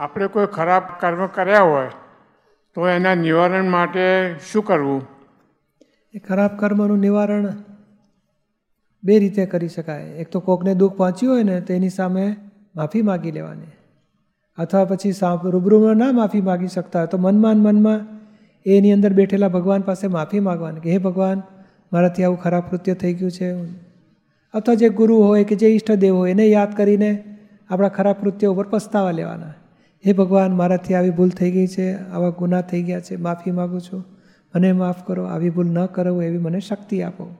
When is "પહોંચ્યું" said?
10.96-11.34